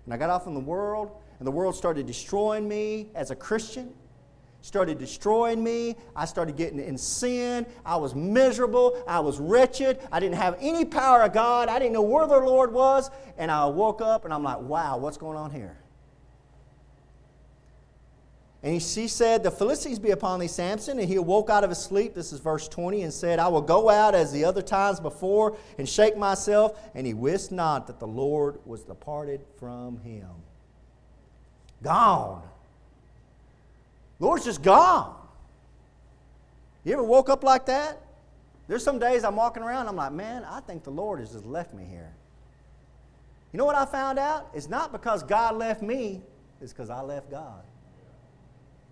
[0.04, 3.36] And I got off in the world, and the world started destroying me as a
[3.36, 3.92] Christian
[4.60, 5.96] started destroying me.
[6.14, 7.66] I started getting in sin.
[7.84, 9.02] I was miserable.
[9.06, 10.00] I was wretched.
[10.10, 11.68] I didn't have any power of God.
[11.68, 13.10] I didn't know where the Lord was.
[13.36, 15.76] And I woke up and I'm like, wow, what's going on here?
[18.62, 20.98] And she said, The Philistines be upon thee, Samson.
[20.98, 23.62] And he awoke out of his sleep, this is verse 20, and said, I will
[23.62, 26.78] go out as the other times before and shake myself.
[26.94, 30.28] And he wist not that the Lord was departed from him.
[31.82, 32.42] Gone.
[34.20, 35.14] Lord's just gone.
[36.84, 38.00] You ever woke up like that?
[38.66, 41.46] There's some days I'm walking around, I'm like, man, I think the Lord has just
[41.46, 42.14] left me here.
[43.52, 44.50] You know what I found out?
[44.52, 46.20] It's not because God left me,
[46.60, 47.62] it's because I left God.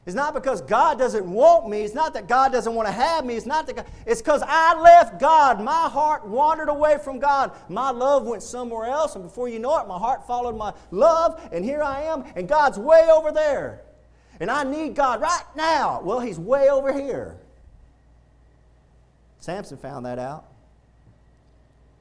[0.06, 1.80] It's not because God doesn't want me.
[1.82, 3.34] It's not that God doesn't want to have me.
[3.34, 5.60] It's not that God, it's because I left God.
[5.60, 7.50] My heart wandered away from God.
[7.68, 11.48] My love went somewhere else, and before you know it, my heart followed my love,
[11.52, 13.85] and here I am, and God's way over there
[14.40, 16.00] and I need God right now.
[16.02, 17.36] Well, he's way over here.
[19.38, 20.44] Samson found that out.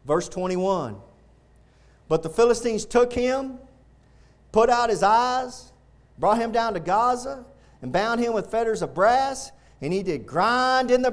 [0.06, 0.98] Verse 21
[2.08, 3.60] But the Philistines took him,
[4.52, 5.71] put out his eyes,
[6.17, 7.45] brought him down to Gaza,
[7.82, 9.52] and bound him with fetters of brass.
[9.82, 11.12] and he did grind in the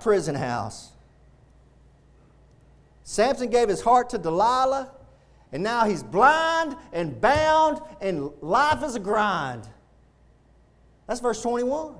[0.00, 0.92] prison house.
[3.02, 4.90] Samson gave his heart to Delilah,
[5.52, 9.68] and now he's blind and bound, and life is a grind.
[11.06, 11.94] That's verse 21.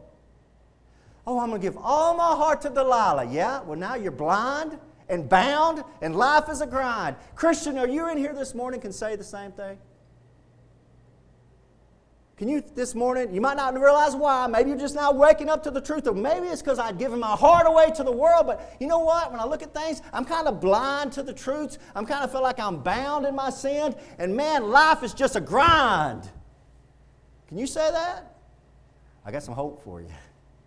[1.27, 3.27] Oh, I'm going to give all my heart to Delilah.
[3.31, 3.63] Yeah?
[3.63, 7.17] Well, now you're blind and bound, and life is a grind.
[7.35, 9.79] Christian, are you in here this morning can say the same thing?
[12.37, 13.33] Can you this morning?
[13.33, 14.49] You might not realize why.
[14.49, 17.21] Maybe you're just now waking up to the truth, or maybe it's because I've given
[17.21, 18.47] my heart away to the world.
[18.47, 19.31] But you know what?
[19.31, 21.79] When I look at things, I'm kind of blind to the truths.
[21.95, 23.95] I'm kind of feel like I'm bound in my sin.
[24.19, 26.29] And man, life is just a grind.
[27.47, 28.34] Can you say that?
[29.25, 30.09] I got some hope for you.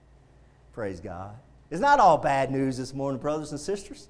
[0.74, 1.36] Praise God.
[1.70, 4.08] It's not all bad news this morning, brothers and sisters.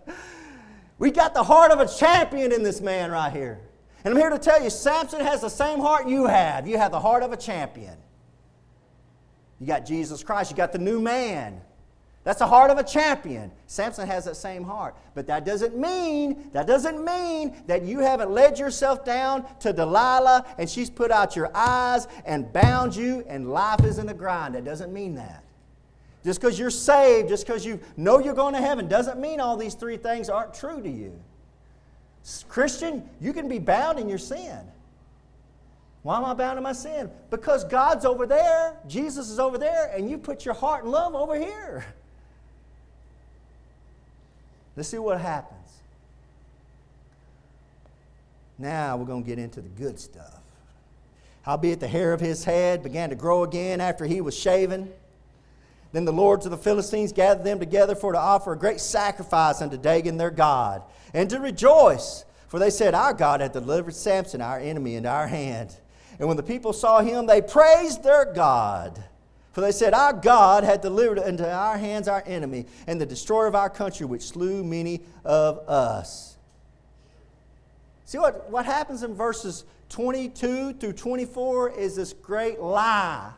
[0.98, 3.60] we got the heart of a champion in this man right here.
[4.04, 6.66] And I'm here to tell you, Samson has the same heart you have.
[6.66, 7.96] You have the heart of a champion.
[9.58, 11.60] You got Jesus Christ, you got the new man.
[12.22, 13.50] That's the heart of a champion.
[13.66, 14.94] Samson has that same heart.
[15.14, 20.44] But that doesn't mean, that doesn't mean that you haven't led yourself down to Delilah
[20.58, 24.54] and she's put out your eyes and bound you and life is in a grind.
[24.54, 25.44] That doesn't mean that.
[26.22, 29.56] Just because you're saved, just because you know you're going to heaven, doesn't mean all
[29.56, 31.18] these three things aren't true to you.
[32.48, 34.58] Christian, you can be bound in your sin.
[36.02, 37.10] Why am I bound in my sin?
[37.30, 41.14] Because God's over there, Jesus is over there, and you put your heart and love
[41.14, 41.84] over here.
[44.80, 45.68] Let's see what happens.
[48.58, 50.40] Now we're going to get into the good stuff.
[51.42, 54.90] Howbeit the hair of his head began to grow again after he was shaven.
[55.92, 59.60] Then the lords of the Philistines gathered them together for to offer a great sacrifice
[59.60, 62.24] unto Dagon their God, and to rejoice.
[62.48, 65.76] For they said, Our God hath delivered Samson, our enemy, into our hand.
[66.18, 69.04] And when the people saw him, they praised their God.
[69.52, 73.46] For they said, Our God hath delivered into our hands our enemy, and the destroyer
[73.46, 76.36] of our country, which slew many of us.
[78.04, 83.32] See what, what happens in verses 22 through 24 is this great lie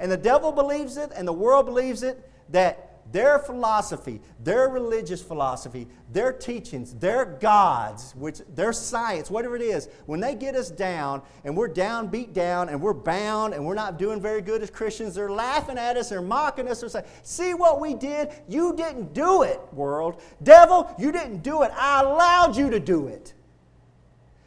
[0.00, 5.22] and the devil believes it, and the world believes it, that their philosophy, their religious
[5.22, 10.70] philosophy, their teachings, their gods, which their science, whatever it is, when they get us
[10.70, 14.62] down and we're down, beat down, and we're bound and we're not doing very good
[14.62, 18.30] as Christians, they're laughing at us, they're mocking us, they're saying, See what we did?
[18.48, 20.22] You didn't do it, world.
[20.42, 21.70] Devil, you didn't do it.
[21.76, 23.34] I allowed you to do it.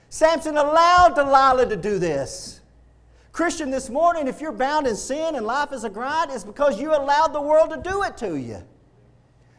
[0.09, 2.61] Samson allowed Delilah to do this.
[3.33, 6.79] Christian, this morning, if you're bound in sin and life is a grind, it's because
[6.79, 8.63] you allowed the world to do it to you.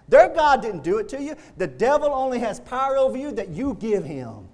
[0.09, 1.35] Their God didn't do it to you.
[1.57, 4.49] The devil only has power over you that you give him.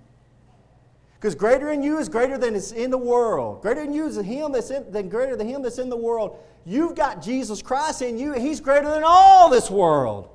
[1.17, 3.61] Because greater in you is greater than is in the world.
[3.61, 6.39] Greater in you is him that's in, than greater than him that's in the world.
[6.65, 10.31] You've got Jesus Christ in you, he's greater than all this world.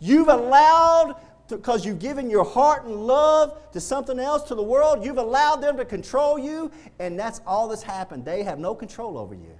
[0.00, 1.16] You've allowed
[1.48, 5.04] because you've given your heart and love to something else, to the world.
[5.04, 8.24] You've allowed them to control you, and that's all that's happened.
[8.24, 9.56] They have no control over you.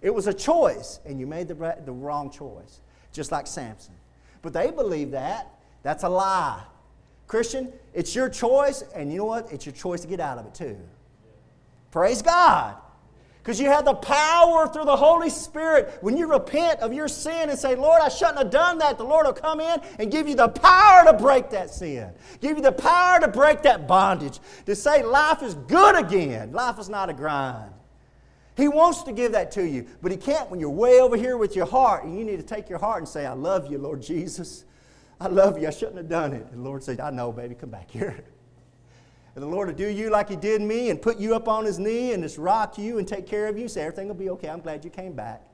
[0.00, 2.80] It was a choice, and you made the, the wrong choice,
[3.12, 3.94] just like Samson.
[4.42, 5.54] But they believe that.
[5.82, 6.62] That's a lie.
[7.26, 9.52] Christian, it's your choice, and you know what?
[9.52, 10.78] It's your choice to get out of it too.
[11.90, 12.76] Praise God.
[13.48, 15.96] Because you have the power through the Holy Spirit.
[16.02, 19.04] When you repent of your sin and say, Lord, I shouldn't have done that, the
[19.04, 22.62] Lord will come in and give you the power to break that sin, give you
[22.62, 26.52] the power to break that bondage, to say life is good again.
[26.52, 27.72] Life is not a grind.
[28.54, 31.38] He wants to give that to you, but He can't when you're way over here
[31.38, 32.04] with your heart.
[32.04, 34.66] And you need to take your heart and say, I love you, Lord Jesus.
[35.18, 35.66] I love you.
[35.68, 36.46] I shouldn't have done it.
[36.52, 38.22] And the Lord said, I know, baby, come back here.
[39.38, 41.64] And the Lord will do you like He did me and put you up on
[41.64, 43.68] His knee and just rock you and take care of you.
[43.68, 44.50] Say, everything will be okay.
[44.50, 45.44] I'm glad you came back.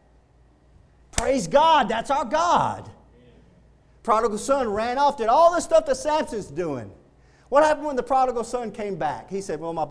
[1.12, 1.86] Praise God.
[1.90, 2.90] That's our God.
[4.02, 6.90] Prodigal son ran off, did all the stuff that Samson's doing.
[7.50, 9.28] What happened when the prodigal son came back?
[9.28, 9.84] He said, Well, my,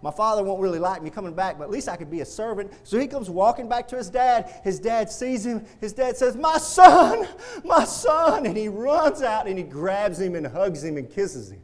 [0.00, 2.24] my father won't really like me coming back, but at least I could be a
[2.24, 2.72] servant.
[2.82, 4.58] So he comes walking back to his dad.
[4.64, 5.66] His dad sees him.
[5.82, 7.28] His dad says, My son,
[7.62, 8.46] my son.
[8.46, 11.60] And he runs out and he grabs him and hugs him and kisses him.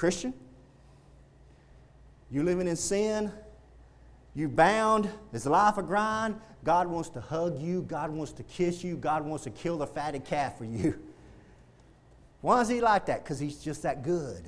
[0.00, 0.32] Christian,
[2.30, 3.32] you living in sin,
[4.34, 6.40] You're bound, it's a life a grind.
[6.62, 9.86] God wants to hug you, God wants to kiss you, God wants to kill the
[9.86, 10.98] fatted calf for you.
[12.40, 13.24] Why is he like that?
[13.24, 14.44] Because he's just that good.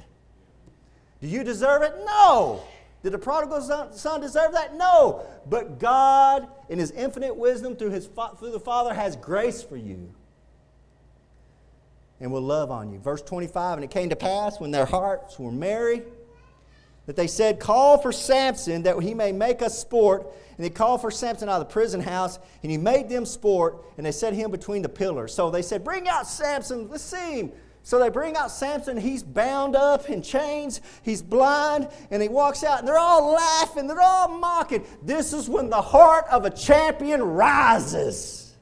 [1.21, 1.95] Do you deserve it?
[2.05, 2.63] No.
[3.03, 4.77] Did the prodigal son deserve that?
[4.77, 5.25] No.
[5.49, 8.09] But God, in his infinite wisdom through, his,
[8.39, 10.13] through the Father, has grace for you
[12.21, 12.99] and will love on you.
[12.99, 16.03] Verse 25 And it came to pass when their hearts were merry
[17.07, 20.27] that they said, Call for Samson that he may make us sport.
[20.57, 23.85] And they called for Samson out of the prison house, and he made them sport,
[23.97, 25.35] and they set him between the pillars.
[25.35, 27.53] So they said, Bring out Samson, let's see him.
[27.85, 28.97] So they bring out Samson.
[28.97, 30.81] He's bound up in chains.
[31.03, 31.89] He's blind.
[32.11, 33.89] And he walks out, and they're all laughing.
[33.89, 34.85] They're all mocking.
[35.03, 38.55] This is when the heart of a champion rises.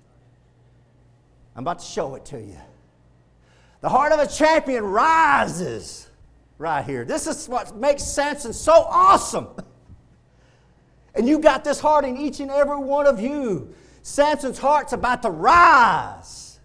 [1.55, 2.57] I'm about to show it to you.
[3.83, 6.10] The heart of a champion rises
[6.61, 7.05] right here.
[7.05, 9.49] This is what makes Samson so awesome.
[11.13, 13.75] And you got this heart in each and every one of you.
[14.01, 16.61] Samson's heart's about to rise.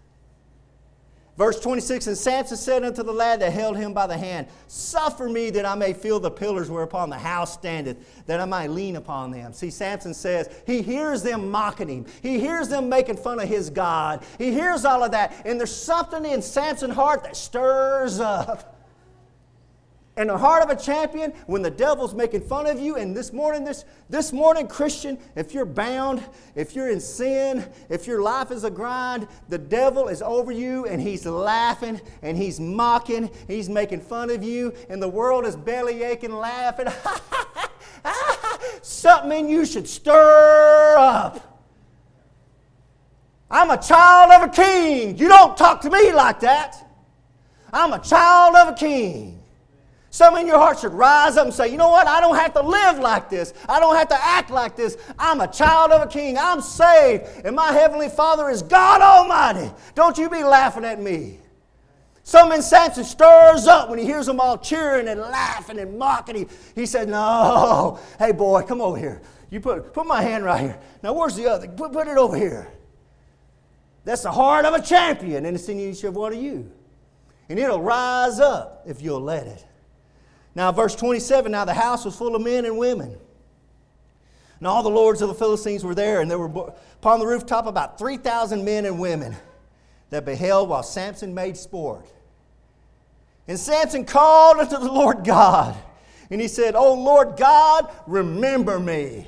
[1.36, 5.28] Verse 26 And Samson said unto the lad that held him by the hand, Suffer
[5.28, 8.94] me that I may feel the pillars whereupon the house standeth, that I might lean
[8.94, 9.52] upon them.
[9.52, 13.68] See, Samson says he hears them mocking him, he hears them making fun of his
[13.68, 18.75] God, he hears all of that, and there's something in Samson's heart that stirs up.
[20.16, 23.34] In the heart of a champion, when the devil's making fun of you, and this
[23.34, 28.50] morning, this, this morning, Christian, if you're bound, if you're in sin, if your life
[28.50, 33.68] is a grind, the devil is over you and he's laughing and he's mocking, he's
[33.68, 36.86] making fun of you, and the world is belly aching, laughing.
[38.82, 41.60] Something in you should stir up.
[43.50, 45.18] I'm a child of a king.
[45.18, 46.82] You don't talk to me like that.
[47.70, 49.42] I'm a child of a king.
[50.16, 52.06] Some in your heart should rise up and say, you know what?
[52.06, 53.52] I don't have to live like this.
[53.68, 54.96] I don't have to act like this.
[55.18, 56.38] I'm a child of a king.
[56.38, 57.24] I'm saved.
[57.44, 59.70] And my heavenly Father is God Almighty.
[59.94, 61.38] Don't you be laughing at me.
[62.22, 66.34] Some in Samson stirs up when he hears them all cheering and laughing and mocking.
[66.34, 69.20] He, he said, No, hey boy, come over here.
[69.50, 70.80] You put, put my hand right here.
[71.02, 71.68] Now, where's the other?
[71.68, 72.72] Put, put it over here.
[74.06, 76.72] That's the heart of a champion, and it's in each of one of you.
[77.50, 79.66] And it'll rise up if you'll let it.
[80.56, 83.14] Now, verse 27 now the house was full of men and women.
[84.58, 87.66] And all the lords of the Philistines were there, and there were upon the rooftop
[87.66, 89.36] about 3,000 men and women
[90.08, 92.06] that beheld while Samson made sport.
[93.46, 95.76] And Samson called unto the Lord God,
[96.30, 99.26] and he said, Oh Lord God, remember me.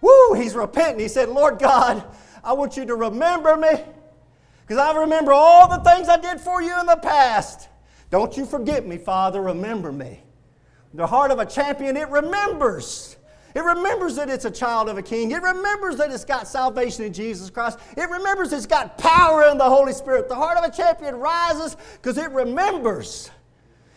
[0.00, 0.98] Woo, he's repenting.
[0.98, 2.02] He said, Lord God,
[2.42, 3.84] I want you to remember me
[4.62, 7.68] because I remember all the things I did for you in the past.
[8.10, 9.42] Don't you forget me, Father.
[9.42, 10.20] Remember me.
[10.94, 13.16] The heart of a champion, it remembers.
[13.54, 15.30] It remembers that it's a child of a king.
[15.30, 17.78] It remembers that it's got salvation in Jesus Christ.
[17.96, 20.28] It remembers it's got power in the Holy Spirit.
[20.28, 23.30] The heart of a champion rises because it remembers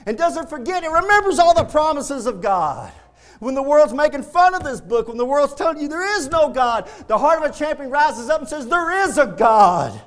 [0.06, 0.84] and doesn't forget.
[0.84, 2.92] It remembers all the promises of God.
[3.40, 6.28] When the world's making fun of this book, when the world's telling you there is
[6.30, 10.02] no God, the heart of a champion rises up and says, There is a God.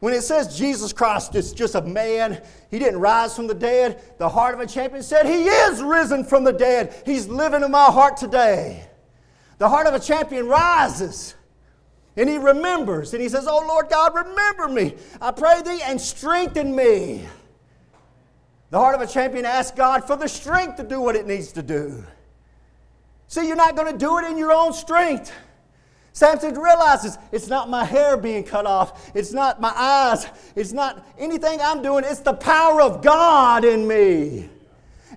[0.00, 4.02] When it says Jesus Christ is just a man, he didn't rise from the dead,
[4.18, 6.94] the heart of a champion said, He is risen from the dead.
[7.06, 8.88] He's living in my heart today.
[9.58, 11.34] The heart of a champion rises
[12.16, 14.94] and he remembers and he says, Oh Lord God, remember me.
[15.20, 17.26] I pray thee and strengthen me.
[18.70, 21.52] The heart of a champion asks God for the strength to do what it needs
[21.52, 22.04] to do.
[23.28, 25.32] See, you're not going to do it in your own strength.
[26.14, 31.04] Samson realizes it's not my hair being cut off, it's not my eyes, it's not
[31.18, 34.48] anything I'm doing, it's the power of God in me.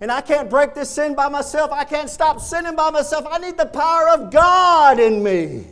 [0.01, 1.71] And I can't break this sin by myself.
[1.71, 3.25] I can't stop sinning by myself.
[3.29, 5.67] I need the power of God in me.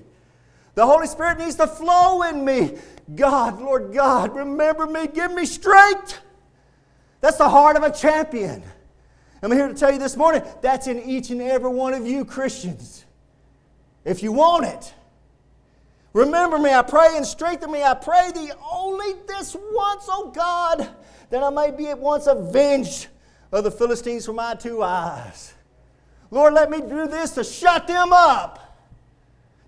[0.73, 2.77] The Holy Spirit needs to flow in me.
[3.15, 6.19] God, Lord God, remember me, give me strength.
[7.21, 8.63] That's the heart of a champion.
[9.43, 12.25] I'm here to tell you this morning that's in each and every one of you
[12.25, 13.05] Christians.
[14.03, 14.93] If you want it.
[16.15, 17.83] Remember me, I pray, and strengthen me.
[17.83, 20.87] I pray thee only this once, O God,
[21.29, 23.07] that I may be at once avenged
[23.51, 25.53] of the Philistines from my two eyes.
[26.31, 28.79] Lord, let me do this to shut them up.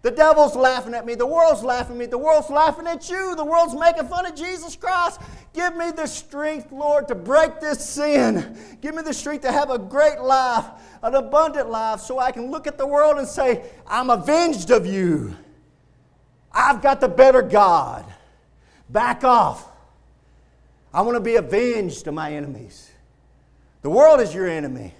[0.03, 1.15] The devil's laughing at me.
[1.15, 2.05] The world's laughing at me.
[2.05, 3.35] The world's laughing at you.
[3.35, 5.19] The world's making fun of Jesus Christ.
[5.51, 8.57] Give me the strength, Lord, to break this sin.
[8.79, 10.63] Give me the strength to have a great life,
[11.03, 14.85] an abundant life, so I can look at the world and say, I'm avenged of
[14.85, 15.35] you.
[16.57, 18.03] I've got the better God.
[18.89, 19.69] Back off.
[20.91, 22.89] I want to be avenged of my enemies.
[23.83, 24.93] The world is your enemy.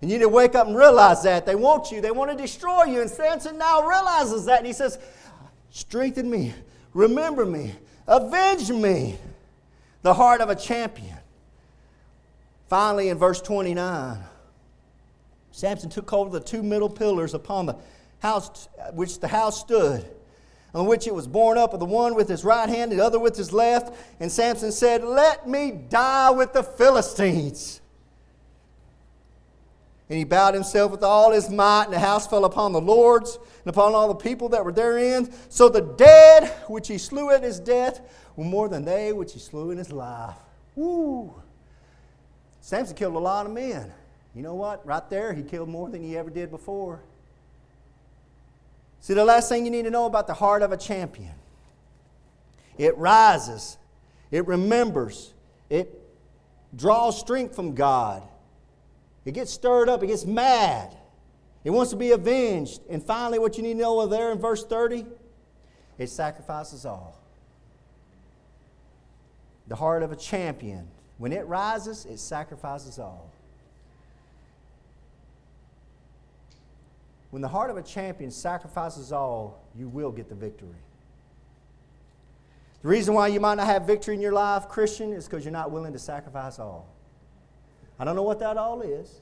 [0.00, 1.46] And you need to wake up and realize that.
[1.46, 3.00] They want you, they want to destroy you.
[3.00, 4.58] And Samson now realizes that.
[4.58, 4.98] And he says,
[5.70, 6.54] Strengthen me,
[6.92, 7.74] remember me,
[8.08, 9.16] avenge me.
[10.02, 11.16] The heart of a champion.
[12.68, 14.18] Finally, in verse 29,
[15.52, 17.76] Samson took hold of the two middle pillars upon the
[18.20, 20.04] house which the house stood
[20.74, 23.18] on which it was borne up of the one with his right hand, the other
[23.18, 23.94] with his left.
[24.20, 27.80] And Samson said, Let me die with the Philistines.
[30.08, 33.38] And he bowed himself with all his might, and the house fell upon the lords
[33.64, 35.32] and upon all the people that were therein.
[35.48, 38.00] So the dead which he slew at his death
[38.36, 40.36] were more than they which he slew in his life.
[40.76, 41.34] Woo!
[42.60, 43.92] Samson killed a lot of men.
[44.34, 44.86] You know what?
[44.86, 47.00] Right there, he killed more than he ever did before.
[49.00, 51.32] See, the last thing you need to know about the heart of a champion
[52.78, 53.78] it rises,
[54.30, 55.32] it remembers,
[55.70, 55.98] it
[56.74, 58.22] draws strength from God,
[59.24, 60.94] it gets stirred up, it gets mad,
[61.64, 62.80] it wants to be avenged.
[62.90, 65.06] And finally, what you need to know over there in verse 30
[65.98, 67.18] it sacrifices all.
[69.68, 70.86] The heart of a champion,
[71.18, 73.30] when it rises, it sacrifices all.
[77.36, 80.80] When the heart of a champion sacrifices all, you will get the victory.
[82.80, 85.52] The reason why you might not have victory in your life, Christian, is because you're
[85.52, 86.88] not willing to sacrifice all.
[87.98, 89.20] I don't know what that all is.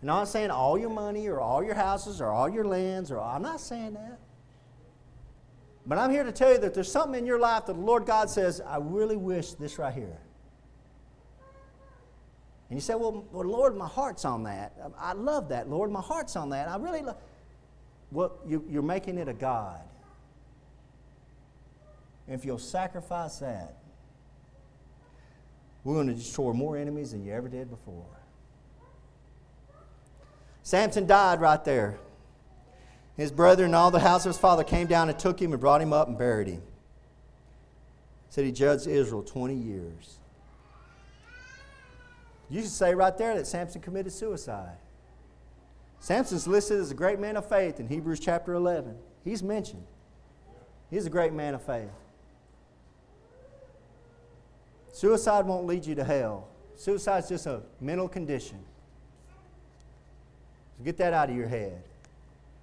[0.00, 3.12] And I'm not saying all your money or all your houses or all your lands
[3.12, 4.18] or I'm not saying that.
[5.86, 8.04] But I'm here to tell you that there's something in your life that the Lord
[8.04, 10.18] God says, I really wish this right here.
[12.68, 14.76] And you say, well, well, Lord, my heart's on that.
[14.98, 15.92] I love that, Lord.
[15.92, 16.68] My heart's on that.
[16.68, 17.16] I really love
[18.10, 19.80] well, you, you're making it a God.
[22.26, 23.76] If you'll sacrifice that,
[25.82, 28.06] we're going to destroy more enemies than you ever did before.
[30.62, 31.98] Samson died right there.
[33.16, 35.60] His brother and all the house of his father came down and took him and
[35.60, 36.62] brought him up and buried him.
[38.30, 40.18] Said he judged Israel 20 years.
[42.48, 44.76] You should say right there that Samson committed suicide.
[46.04, 48.94] Samson's listed as a great man of faith in Hebrews chapter 11.
[49.24, 49.86] He's mentioned.
[50.90, 51.88] He's a great man of faith.
[54.92, 56.46] Suicide won't lead you to hell.
[56.76, 58.58] Suicide's just a mental condition.
[60.76, 61.82] So get that out of your head.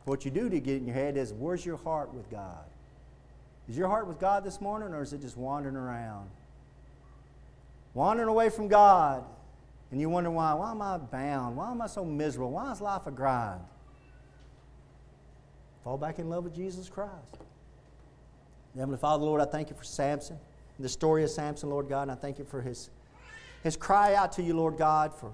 [0.05, 2.63] What you do to get in your head is where's your heart with God?
[3.67, 6.29] Is your heart with God this morning or is it just wandering around?
[7.95, 9.23] Wandering away from God
[9.91, 10.53] and you wonder why.
[10.53, 11.57] Why am I bound?
[11.57, 12.51] Why am I so miserable?
[12.51, 13.61] Why is life a grind?
[15.83, 17.37] Fall back in love with Jesus Christ.
[18.75, 20.37] Heavenly Father, Lord, I thank you for Samson,
[20.79, 22.89] the story of Samson, Lord God, and I thank you for his,
[23.63, 25.33] his cry out to you, Lord God, for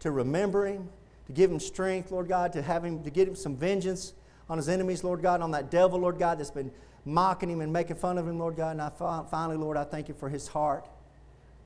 [0.00, 0.88] to remember him,
[1.26, 4.12] to give him strength, Lord God, to have him to get him some vengeance
[4.50, 6.70] on his enemies, Lord God, on that devil, Lord God, that's been
[7.06, 8.72] mocking him and making fun of him, Lord God.
[8.72, 8.90] And I
[9.30, 10.86] finally, Lord, I thank you for his heart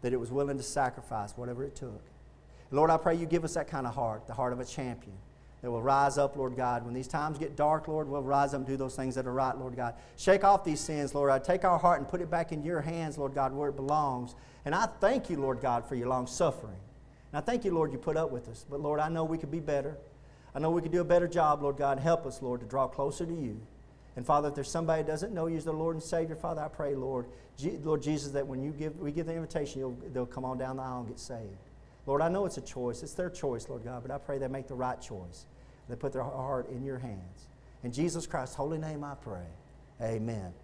[0.03, 2.03] that it was willing to sacrifice whatever it took.
[2.71, 5.17] Lord, I pray you give us that kind of heart, the heart of a champion
[5.63, 6.85] that will rise up, Lord God.
[6.85, 9.33] When these times get dark, Lord, we'll rise up and do those things that are
[9.33, 9.95] right, Lord God.
[10.17, 11.31] Shake off these sins, Lord.
[11.31, 13.77] I take our heart and put it back in your hands, Lord God, where it
[13.77, 14.35] belongs.
[14.65, 16.77] And I thank you, Lord God, for your long suffering.
[17.33, 18.65] And I thank you, Lord, you put up with us.
[18.69, 19.97] But Lord, I know we could be better.
[20.55, 21.99] I know we could do a better job, Lord God.
[21.99, 23.61] Help us, Lord, to draw closer to you.
[24.17, 26.63] And Father, if there's somebody that doesn't know you as the Lord and Savior, Father,
[26.63, 27.27] I pray, Lord,
[27.83, 30.83] Lord Jesus, that when you give, we give the invitation, they'll come on down the
[30.83, 31.68] aisle and get saved.
[32.09, 33.03] Lord, I know it's a choice.
[33.03, 35.45] It's their choice, Lord God, but I pray they make the right choice.
[35.91, 37.49] They put their heart in your hands.
[37.85, 39.45] In Jesus Christ's holy name I pray.
[40.01, 40.55] Amen.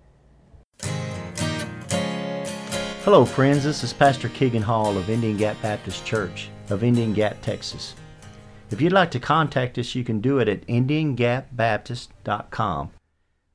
[3.05, 3.62] Hello, friends.
[3.62, 7.95] This is Pastor Keegan Hall of Indian Gap Baptist Church of Indian Gap, Texas.
[8.70, 12.90] If you'd like to contact us, you can do it at IndianGapBaptist.com.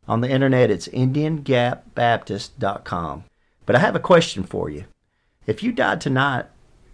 [0.07, 3.23] On the internet, it's IndianGapBaptist.com.
[3.65, 4.85] But I have a question for you.
[5.47, 6.45] If you died tonight,